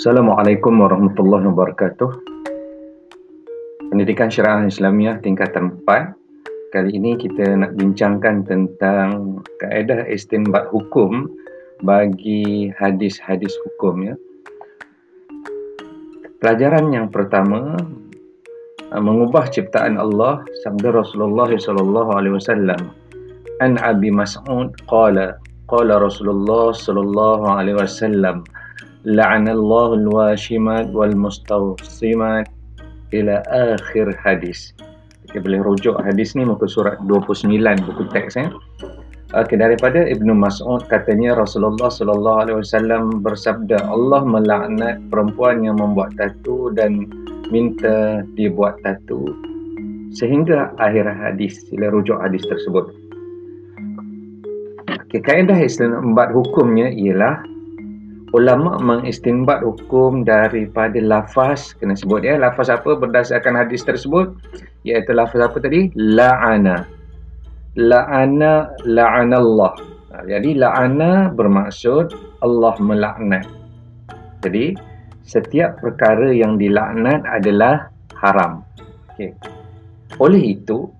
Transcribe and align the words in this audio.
Assalamualaikum 0.00 0.80
warahmatullahi 0.80 1.44
wabarakatuh. 1.52 2.08
Pendidikan 3.92 4.32
Syariah 4.32 4.64
Islamiah 4.64 5.20
tingkatan 5.20 5.76
4. 5.84 6.72
Kali 6.72 6.96
ini 6.96 7.20
kita 7.20 7.44
nak 7.60 7.76
bincangkan 7.76 8.48
tentang 8.48 9.44
kaedah 9.60 10.08
istinbat 10.08 10.72
hukum 10.72 11.28
bagi 11.84 12.72
hadis-hadis 12.80 13.52
hukum 13.68 14.08
ya. 14.08 14.16
Pelajaran 16.40 16.96
yang 16.96 17.12
pertama 17.12 17.76
uh, 18.96 19.02
mengubah 19.04 19.52
ciptaan 19.52 20.00
Allah 20.00 20.40
sabda 20.64 20.96
Rasulullah 20.96 21.52
sallallahu 21.52 22.16
alaihi 22.16 22.40
wasallam 22.40 22.96
an 23.60 23.76
Abi 23.84 24.08
Mas'ud 24.08 24.72
qala 24.88 25.36
qala 25.68 26.00
Rasulullah 26.00 26.72
sallallahu 26.72 27.52
alaihi 27.52 27.76
wasallam 27.76 28.48
la'anallahu 29.08 30.04
al-washimat 30.04 30.92
wal 30.92 31.14
mustawsimat 31.16 32.48
ila 33.16 33.40
akhir 33.48 34.12
hadis. 34.20 34.76
Kita 35.24 35.40
boleh 35.40 35.62
rujuk 35.62 35.94
hadis 36.02 36.34
ni 36.34 36.44
muka 36.44 36.66
surat 36.66 36.98
29 37.06 37.54
buku 37.86 38.02
teks 38.12 38.36
ya. 38.36 38.50
Okay, 39.30 39.54
daripada 39.54 40.02
Ibnu 40.10 40.34
Mas'ud 40.34 40.82
katanya 40.90 41.38
Rasulullah 41.38 41.86
sallallahu 41.86 42.38
alaihi 42.42 42.58
wasallam 42.66 43.22
bersabda 43.22 43.78
Allah 43.86 44.26
melaknat 44.26 44.98
perempuan 45.06 45.62
yang 45.62 45.78
membuat 45.78 46.18
tatu 46.18 46.74
dan 46.74 47.06
minta 47.54 48.26
dibuat 48.34 48.74
tatu 48.82 49.30
sehingga 50.10 50.74
akhir 50.82 51.06
hadis 51.06 51.62
sila 51.70 51.94
rujuk 51.94 52.18
hadis 52.18 52.42
tersebut. 52.50 52.90
Okay, 55.06 55.22
kaedah 55.22 55.58
istinbat 55.62 56.34
hukumnya 56.34 56.90
ialah 56.90 57.38
ulama 58.30 58.78
mengistinbat 58.78 59.62
hukum 59.66 60.22
daripada 60.22 60.96
lafaz 61.02 61.74
kena 61.78 61.98
sebut 61.98 62.22
ya 62.22 62.38
lafaz 62.38 62.70
apa 62.70 62.94
berdasarkan 62.94 63.58
hadis 63.58 63.82
tersebut? 63.82 64.30
Iaitu 64.86 65.10
lafaz 65.12 65.50
apa 65.50 65.58
tadi? 65.58 65.90
La'ana. 65.98 66.86
La'ana 67.74 68.70
la'anallah. 68.86 69.74
Ha, 70.10 70.26
jadi 70.26 70.58
la'ana 70.58 71.34
bermaksud 71.34 72.14
Allah 72.42 72.74
melaknat. 72.78 73.46
Jadi 74.42 74.74
setiap 75.26 75.78
perkara 75.78 76.32
yang 76.32 76.58
dilaknat 76.58 77.22
adalah 77.28 77.90
haram. 78.18 78.66
Okey. 79.14 79.34
Oleh 80.18 80.58
itu 80.58 80.90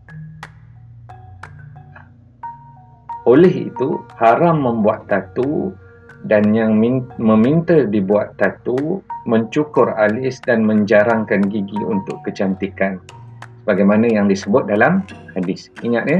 oleh 3.28 3.70
itu 3.70 4.00
haram 4.18 4.64
membuat 4.64 5.06
tatu 5.06 5.70
dan 6.28 6.52
yang 6.52 6.76
meminta 7.16 7.88
dibuat 7.88 8.36
tatu 8.36 9.00
mencukur 9.24 9.92
alis 9.96 10.36
dan 10.44 10.66
menjarangkan 10.66 11.48
gigi 11.48 11.80
untuk 11.80 12.20
kecantikan. 12.28 13.00
Sebagaimana 13.64 14.08
yang 14.10 14.26
disebut 14.26 14.68
dalam 14.68 15.06
hadis. 15.36 15.70
Ingat 15.80 16.04
ya 16.10 16.18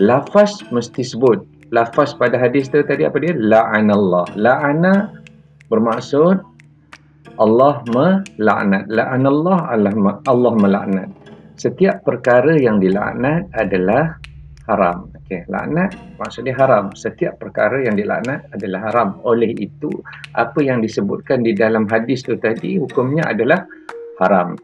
lafaz 0.00 0.62
mesti 0.70 1.02
sebut. 1.04 1.42
Lafaz 1.68 2.16
pada 2.16 2.40
hadis 2.40 2.72
tu 2.72 2.80
tadi 2.80 3.04
apa 3.04 3.20
dia? 3.20 3.36
La'anallah. 3.36 4.24
La'ana 4.38 5.12
bermaksud 5.68 6.40
Allah 7.36 7.84
melaknat. 7.92 8.88
La'anallah 8.88 9.58
Allah 9.74 9.92
Allah 10.24 10.52
melaknat. 10.56 11.08
Setiap 11.58 12.06
perkara 12.06 12.54
yang 12.56 12.78
dilaknat 12.78 13.50
adalah 13.58 14.16
haram. 14.68 15.08
Okey, 15.24 15.48
laknat 15.48 15.96
maksudnya 16.20 16.54
haram. 16.54 16.92
Setiap 16.92 17.40
perkara 17.40 17.82
yang 17.82 17.96
dilaknat 17.96 18.46
adalah 18.52 18.92
haram. 18.92 19.08
Oleh 19.24 19.56
itu, 19.56 19.90
apa 20.36 20.60
yang 20.60 20.84
disebutkan 20.84 21.42
di 21.42 21.56
dalam 21.56 21.88
hadis 21.88 22.22
itu 22.22 22.36
tadi 22.38 22.76
hukumnya 22.76 23.26
adalah 23.26 23.64
haram. 24.20 24.54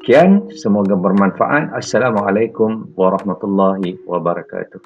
Sekian, 0.00 0.48
semoga 0.56 0.96
bermanfaat. 0.96 1.76
Assalamualaikum 1.76 2.90
warahmatullahi 2.96 4.00
wabarakatuh. 4.08 4.80